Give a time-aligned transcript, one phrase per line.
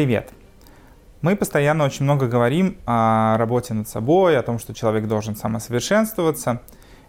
[0.00, 0.30] Привет!
[1.20, 6.62] Мы постоянно очень много говорим о работе над собой, о том, что человек должен самосовершенствоваться.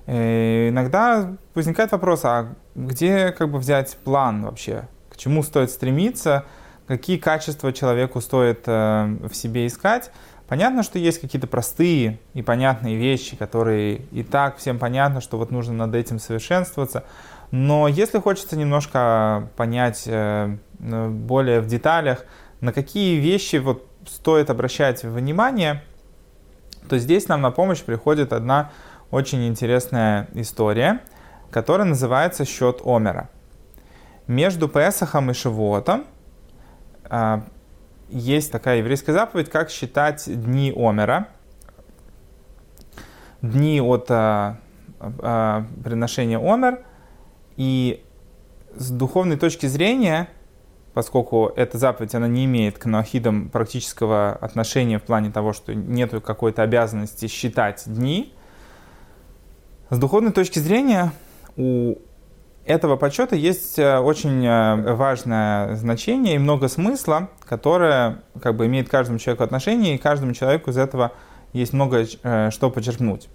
[0.07, 4.89] И э, иногда возникает вопрос, а где как бы взять план вообще?
[5.09, 6.43] К чему стоит стремиться?
[6.85, 10.11] Какие качества человеку стоит э, в себе искать?
[10.49, 15.49] Понятно, что есть какие-то простые и понятные вещи, которые и так всем понятно, что вот
[15.49, 17.05] нужно над этим совершенствоваться.
[17.51, 22.25] Но если хочется немножко понять э, более в деталях,
[22.61, 25.83] на какие вещи вот стоит обращать внимание,
[26.87, 28.71] то здесь нам на помощь приходит одна
[29.09, 31.01] очень интересная история,
[31.51, 33.29] которая называется «Счет Омера».
[34.27, 36.05] Между Песахом и Шивотом
[37.09, 37.43] а,
[38.09, 41.27] есть такая еврейская заповедь, как считать дни Омера,
[43.41, 44.59] дни от а,
[44.99, 46.83] а, приношения Омер.
[47.57, 48.03] И
[48.75, 50.29] с духовной точки зрения,
[50.93, 56.11] поскольку эта заповедь она не имеет к ноахидам практического отношения в плане того, что нет
[56.23, 58.33] какой-то обязанности считать дни,
[59.89, 61.11] с духовной точки зрения
[61.57, 61.95] у
[62.65, 68.87] этого подсчета есть э, очень э, важное значение и много смысла, которое как бы имеет
[68.87, 71.11] каждому человеку отношение, и каждому человеку из этого
[71.53, 73.29] есть много э, что подчеркнуть.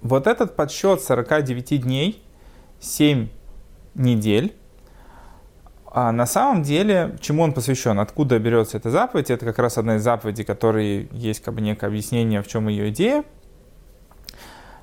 [0.00, 2.22] Вот этот подсчет 49 дней,
[2.80, 3.28] 7
[3.94, 4.56] недель,
[5.90, 9.96] а на самом деле, чему он посвящен, откуда берется эта заповедь, это как раз одна
[9.96, 13.24] из заповедей, которой есть как бы некое объяснение, в чем ее идея–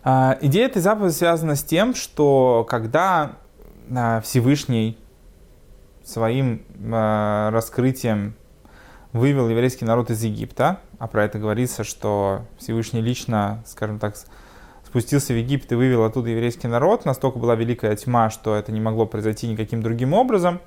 [0.09, 3.33] а, идея этой заповеди связана с тем, что когда
[3.94, 4.97] а, Всевышний
[6.02, 8.33] своим а, раскрытием
[9.11, 14.16] вывел еврейский народ из Египта, а про это говорится, что Всевышний лично, скажем так,
[14.86, 18.80] спустился в Египет и вывел оттуда еврейский народ, настолько была великая тьма, что это не
[18.80, 20.61] могло произойти никаким другим образом.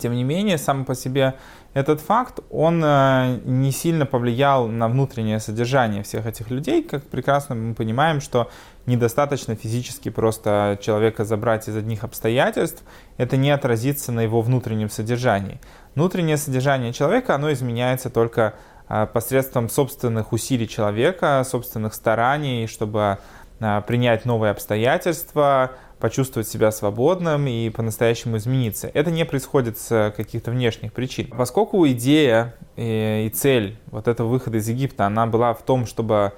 [0.00, 1.34] Тем не менее, сам по себе
[1.72, 6.82] этот факт, он э, не сильно повлиял на внутреннее содержание всех этих людей.
[6.82, 8.50] Как прекрасно мы понимаем, что
[8.86, 12.82] недостаточно физически просто человека забрать из одних обстоятельств,
[13.18, 15.60] это не отразится на его внутреннем содержании.
[15.94, 18.54] Внутреннее содержание человека, оно изменяется только
[18.88, 23.18] э, посредством собственных усилий человека, собственных стараний, чтобы
[23.60, 28.90] э, принять новые обстоятельства, почувствовать себя свободным и по-настоящему измениться.
[28.92, 31.28] Это не происходит с каких-то внешних причин.
[31.28, 36.32] Поскольку идея и цель вот этого выхода из Египта, она была в том, чтобы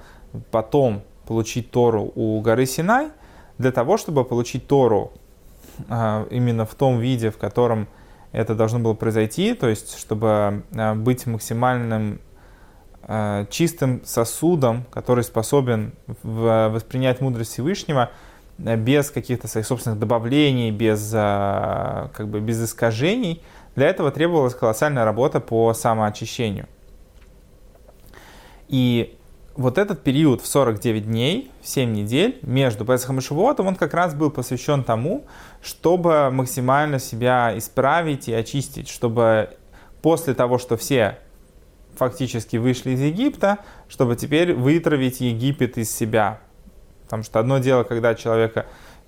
[0.51, 3.09] потом получить Тору у горы Синай,
[3.57, 5.13] для того, чтобы получить Тору
[5.87, 7.87] а, именно в том виде, в котором
[8.31, 10.63] это должно было произойти, то есть чтобы
[10.95, 12.19] быть максимальным
[13.49, 21.17] чистым сосудом, который способен воспринять мудрость Всевышнего, Э, без каких-то своих собственных добавлений, без, э,
[22.13, 23.41] как бы, без искажений.
[23.75, 26.67] Для этого требовалась колоссальная работа по самоочищению.
[28.67, 29.17] И
[29.55, 33.93] вот этот период в 49 дней, в 7 недель между Песахом и Шивотом, он как
[33.93, 35.25] раз был посвящен тому,
[35.61, 39.49] чтобы максимально себя исправить и очистить, чтобы
[40.01, 41.19] после того, что все
[41.95, 46.39] фактически вышли из Египта, чтобы теперь вытравить Египет из себя,
[47.03, 48.65] Потому что одно дело, когда человека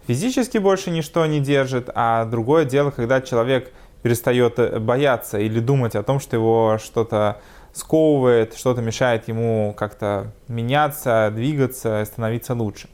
[0.08, 5.96] физически больше ничто не держит, а другое дело, когда человек перестает э, бояться или думать
[5.96, 7.42] о том, что его что-то
[7.74, 12.88] сковывает, что-то мешает ему как-то меняться, двигаться, становиться лучше.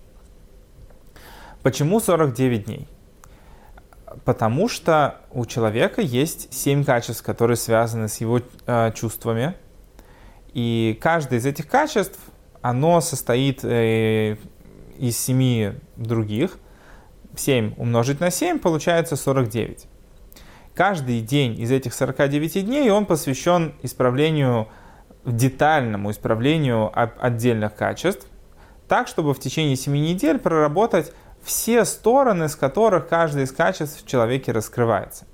[1.61, 2.87] Почему 49 дней?
[4.25, 9.53] Потому что у человека есть 7 качеств, которые связаны с его э, чувствами.
[10.53, 12.19] И каждое из этих качеств,
[12.61, 14.37] оно состоит э,
[15.01, 16.57] из 7 других.
[17.35, 19.87] 7 умножить на 7 получается 49.
[20.75, 24.67] Каждый день из этих 49 дней он посвящен исправлению,
[25.25, 28.27] детальному исправлению отдельных качеств,
[28.87, 31.11] так, чтобы в течение 7 недель проработать
[31.41, 35.25] все стороны, с которых каждый из качеств в человеке раскрывается.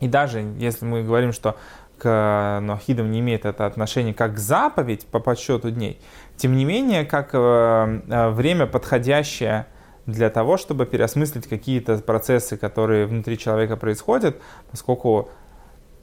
[0.00, 1.56] И даже если мы говорим, что
[2.02, 6.00] к Нохидам не имеет это отношение как заповедь по подсчету дней,
[6.36, 9.66] тем не менее, как э, э, время подходящее
[10.06, 14.36] для того, чтобы переосмыслить какие-то процессы, которые внутри человека происходят,
[14.68, 15.30] поскольку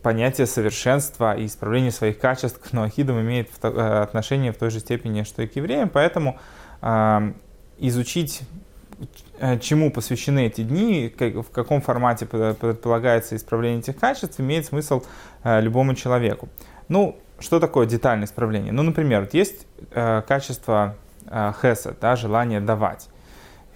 [0.01, 3.67] понятие совершенства и исправления своих качеств к ноахидам имеет э,
[4.01, 6.39] отношение в той же степени, что и к евреям, поэтому
[6.81, 7.33] э,
[7.77, 8.43] изучить
[9.61, 15.03] чему посвящены эти дни, в каком формате предполагается исправление этих качеств, имеет смысл
[15.43, 16.49] любому человеку.
[16.87, 18.73] Ну, что такое детальное исправление?
[18.73, 20.95] Ну, например, вот есть э, качество
[21.25, 23.07] э, хеса, да, желание давать.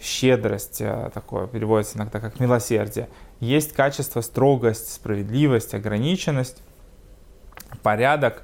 [0.01, 3.07] Щедрость, э, такое переводится иногда как милосердие.
[3.39, 6.61] Есть качество строгость, справедливость, ограниченность.
[7.83, 8.43] порядок.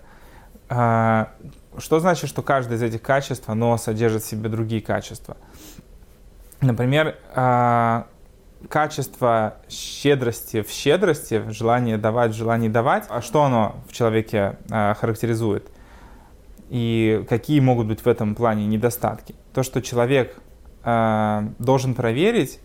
[0.67, 5.37] Что значит, что каждое из этих качеств, оно содержит в себе другие качества?
[6.61, 8.07] Например, а,
[8.67, 15.69] качество щедрости в щедрости, желание давать, желание давать, а что оно в человеке а, характеризует?
[16.69, 19.35] И какие могут быть в этом плане недостатки?
[19.53, 20.39] То, что человек
[20.81, 22.61] должен проверить,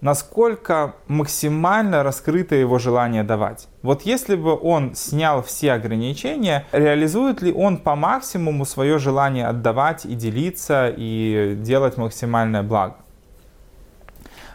[0.00, 3.68] насколько максимально раскрыто его желание давать.
[3.82, 10.04] Вот если бы он снял все ограничения, реализует ли он по максимуму свое желание отдавать
[10.04, 12.96] и делиться и делать максимальное благо?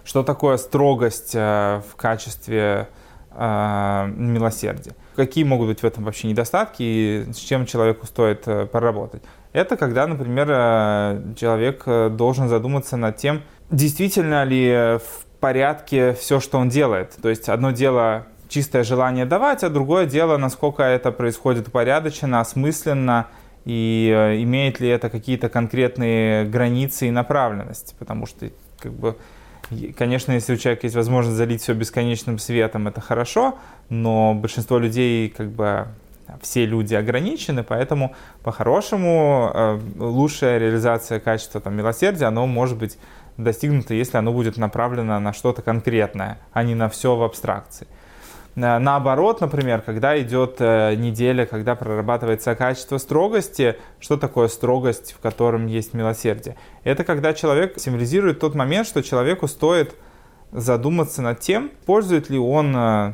[0.04, 2.90] Что такое строгость э, в качестве
[3.32, 4.94] э, милосердия?
[5.16, 9.24] Какие могут быть в этом вообще недостатки и с чем человеку стоит э, поработать?
[9.52, 10.48] Это когда, например,
[11.38, 17.16] человек должен задуматься над тем, действительно ли в порядке все, что он делает.
[17.22, 23.28] То есть одно дело чистое желание давать, а другое дело, насколько это происходит упорядоченно, осмысленно,
[23.64, 27.96] и э, имеет ли это какие-то конкретные границы и направленность.
[28.00, 28.50] Потому что,
[28.80, 29.18] как бы,
[29.96, 33.60] конечно, если у человека есть возможность залить все бесконечным светом, это хорошо,
[33.90, 35.86] но большинство людей, как бы,
[36.42, 42.98] все люди ограничены, поэтому по-хорошему э, лучшая реализация качества там, милосердия, оно может быть
[43.38, 47.88] достигнуто, если оно будет направлено на что-то конкретное, а не на все в абстракции.
[48.56, 55.20] Э, наоборот, например, когда идет э, неделя, когда прорабатывается качество строгости, что такое строгость, в
[55.20, 56.56] котором есть милосердие?
[56.84, 59.96] Это когда человек символизирует тот момент, что человеку стоит
[60.52, 63.14] задуматься над тем, пользует ли он э,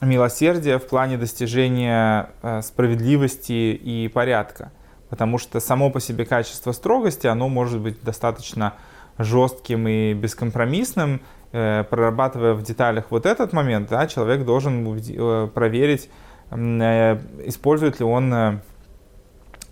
[0.00, 2.30] милосердие в плане достижения
[2.62, 4.72] справедливости и порядка.
[5.08, 8.74] Потому что само по себе качество строгости, оно может быть достаточно
[9.18, 11.20] жестким и бескомпромиссным,
[11.52, 16.08] э, прорабатывая в деталях вот этот момент, да, человек должен э, проверить,
[16.50, 18.60] э, использует ли он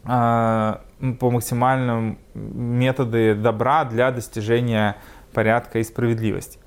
[0.05, 0.81] а,
[1.19, 4.97] по максимальным методы добра для достижения
[5.33, 6.59] порядка и справедливости.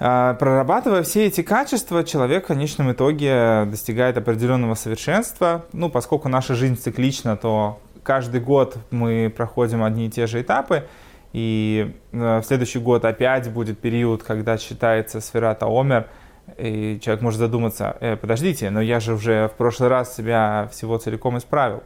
[0.00, 5.66] А, прорабатывая все эти качества, человек в конечном итоге достигает определенного совершенства.
[5.72, 10.86] Ну, поскольку наша жизнь циклична, то каждый год мы проходим одни и те же этапы.
[11.32, 16.08] И э, в следующий год опять будет период, когда считается сферата Омер,
[16.56, 20.96] и человек может задуматься, э, подождите, но я же уже в прошлый раз себя всего
[20.96, 21.82] целиком исправил.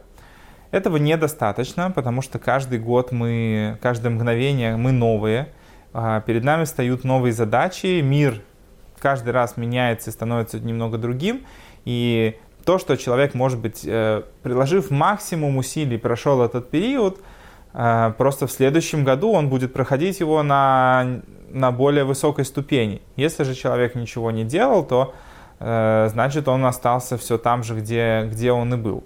[0.71, 5.49] Этого недостаточно, потому что каждый год мы, каждое мгновение мы новые,
[5.91, 8.41] а перед нами встают новые задачи, мир
[8.99, 11.45] каждый раз меняется и становится немного другим,
[11.83, 17.19] и то, что человек, может быть, э, приложив максимум усилий, прошел этот период–
[17.73, 21.21] просто в следующем году он будет проходить его на,
[21.53, 23.01] на более высокой ступени.
[23.15, 25.13] Если же человек ничего не делал, то
[25.59, 29.03] э, значит он остался все там же, где, где он и был.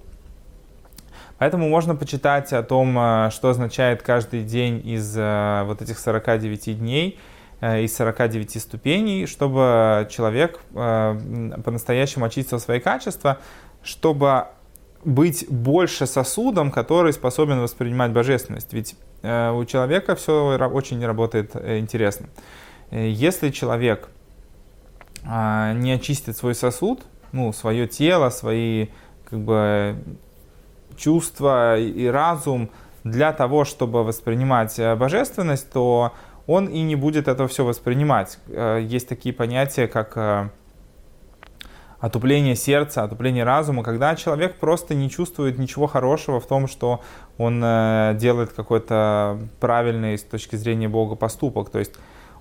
[1.38, 6.80] Поэтому можно почитать о том, э, что означает каждый день из э, вот этих 49
[6.80, 7.20] дней,
[7.60, 13.40] из 49 ступеней, чтобы человек по-настоящему очистил свои качества,
[13.82, 14.50] чтобы
[15.08, 18.74] быть больше сосудом, который способен воспринимать божественность.
[18.74, 22.28] Ведь э, у человека все очень работает э, интересно.
[22.92, 24.10] Э, если человек
[25.24, 28.88] э, не очистит свой сосуд, ну, свое тело, свои
[29.30, 29.96] как бы,
[30.98, 32.70] чувства и разум
[33.06, 36.12] для того, чтобы воспринимать божественность, то
[36.48, 38.40] он и не будет это все воспринимать.
[38.50, 40.52] Есть такие понятия, как
[42.00, 47.02] отупление сердца, отупление разума, когда человек просто не чувствует ничего хорошего в том, что
[47.38, 51.70] он э, делает какой-то правильный с точки зрения Бога поступок.
[51.70, 51.94] То есть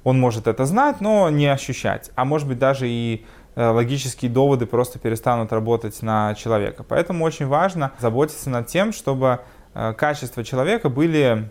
[0.05, 2.11] он может это знать, но не ощущать.
[2.15, 6.85] А может быть даже и э, логические доводы просто перестанут работать на человека.
[6.87, 9.41] Поэтому очень важно заботиться над тем, чтобы
[9.75, 11.51] э, качества человека были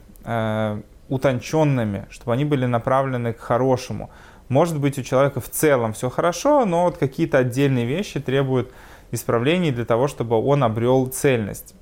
[1.10, 4.10] утонченными, чтобы они были направлены к хорошему.
[4.50, 8.72] Может быть, у человека в целом все хорошо, но вот какие-то отдельные вещи требуют
[9.12, 11.76] исправлений для того, чтобы он обрел цельность.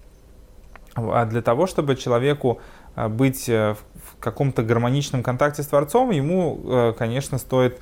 [0.96, 2.62] А для того, чтобы человеку
[2.96, 7.82] а, быть э, в каком-то гармоничном контакте с Творцом, ему, э, конечно, стоит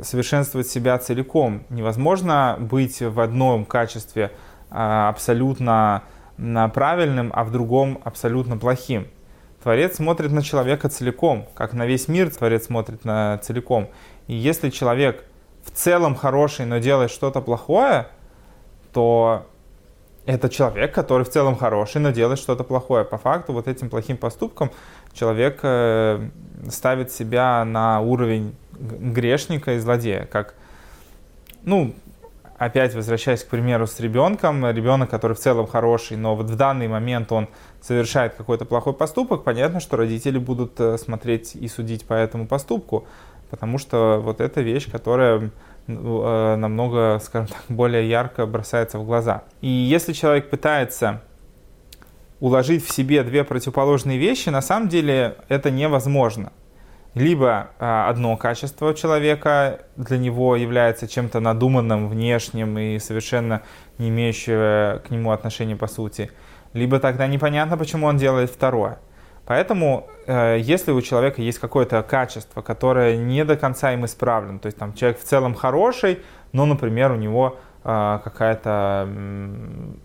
[0.00, 1.64] совершенствовать себя целиком.
[1.68, 4.32] Невозможно быть в одном качестве
[4.70, 6.02] а, абсолютно
[6.36, 9.06] правильным, а в другом абсолютно плохим.
[9.62, 13.88] Творец смотрит на человека целиком, как на весь мир Творец смотрит на целиком.
[14.26, 15.24] И если человек
[15.64, 18.08] в целом хороший, но делает что-то плохое,
[18.92, 19.46] то
[20.26, 23.04] это человек, который в целом хороший, но делает что-то плохое.
[23.04, 24.70] По факту вот этим плохим поступком
[25.12, 26.28] человек э,
[26.68, 30.26] ставит себя на уровень грешника и злодея.
[30.26, 30.54] Как,
[31.62, 31.94] ну,
[32.58, 36.88] опять возвращаясь к примеру с ребенком, ребенок, который в целом хороший, но вот в данный
[36.88, 37.48] момент он
[37.80, 43.06] совершает какой-то плохой поступок, понятно, что родители будут э, смотреть и судить по этому поступку,
[43.50, 45.50] потому что вот эта вещь, которая
[45.86, 49.44] э, намного, скажем так, более ярко бросается в глаза.
[49.60, 51.22] И если человек пытается
[52.40, 56.52] уложить в себе две противоположные вещи, на самом деле это невозможно
[57.16, 63.62] либо а, одно качество человека для него является чем-то надуманным, внешним и совершенно
[63.96, 66.30] не имеющим к нему отношения по сути,
[66.74, 68.98] либо тогда непонятно, почему он делает второе.
[69.46, 74.66] Поэтому, э, если у человека есть какое-то качество, которое не до конца им исправлено, то
[74.66, 76.18] есть там человек в целом хороший,
[76.52, 77.56] но, например, у него
[77.86, 79.08] какая-то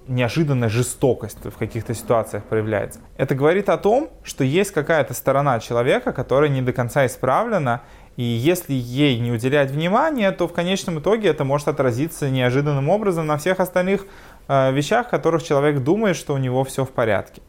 [0.08, 3.00] неожиданная жестокость в каких-то ситуациях проявляется.
[3.18, 7.82] Это говорит о том, что есть какая-то сторона человека, которая не до конца исправлена,
[8.18, 13.26] и если ей не уделять внимания, то в конечном итоге это может отразиться неожиданным образом
[13.26, 14.06] на всех остальных
[14.48, 17.42] э, вещах, которых человек думает, что у него все в порядке.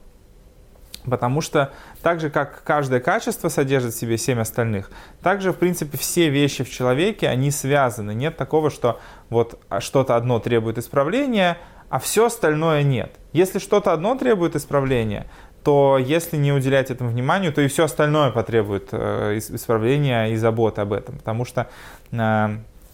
[1.05, 4.91] Потому что так же, как каждое качество содержит в себе семь остальных,
[5.23, 8.15] так же, в принципе, все вещи в человеке, они связаны.
[8.15, 13.17] Нет такого, что вот что-то одно требует исправления, а все остальное нет.
[13.33, 15.27] Если что-то одно требует исправления,
[15.65, 20.81] то если не уделять этому вниманию, то и все остальное потребует э, исправления и заботы
[20.81, 21.19] об этом.
[21.19, 21.69] Потому что
[22.11, 22.49] э,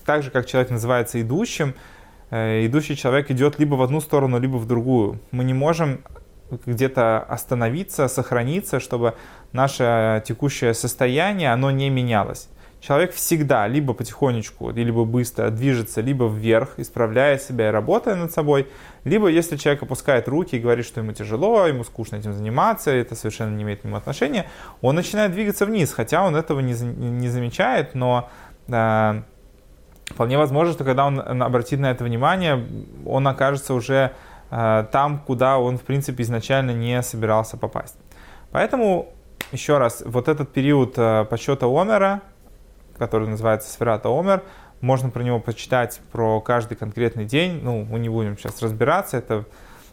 [0.04, 1.74] так же, как человек называется идущим,
[2.30, 5.20] э, идущий человек идет либо в одну сторону, либо в другую.
[5.30, 6.00] Мы не можем
[6.50, 9.14] где-то остановиться, сохраниться, чтобы
[9.52, 12.48] наше текущее состояние, оно не менялось.
[12.80, 18.68] Человек всегда либо потихонечку, либо быстро движется, либо вверх, исправляя себя и работая над собой,
[19.02, 23.16] либо если человек опускает руки и говорит, что ему тяжело, ему скучно этим заниматься, это
[23.16, 24.46] совершенно не имеет к нему отношения,
[24.80, 28.30] он начинает двигаться вниз, хотя он этого не, не замечает, но
[28.68, 29.22] э,
[30.06, 32.64] вполне возможно, что когда он обратит на это внимание,
[33.04, 34.12] он окажется уже
[34.50, 37.96] там, куда он, в принципе, изначально не собирался попасть.
[38.50, 39.12] Поэтому,
[39.52, 42.22] еще раз, вот этот период э, подсчета Омера,
[42.96, 44.42] который называется Сферата Омер,
[44.80, 47.60] можно про него почитать про каждый конкретный день.
[47.62, 49.44] Ну, мы не будем сейчас разбираться, это э,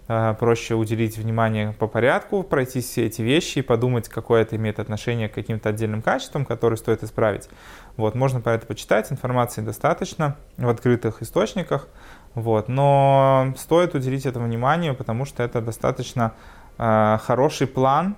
[0.08, 5.30] проще уделить внимание по порядку, пройти все эти вещи и подумать, какое это имеет отношение
[5.30, 7.50] к каким-то отдельным качествам, которые стоит исправить.
[7.98, 11.88] Вот, можно про это почитать, информации достаточно в открытых источниках.
[12.36, 12.68] Вот.
[12.68, 16.34] Но стоит уделить этому внимание, потому что это достаточно
[16.78, 18.16] э, хороший план,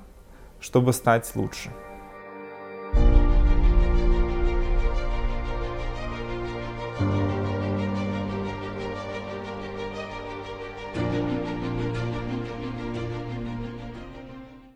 [0.59, 1.69] чтобы стать лучше.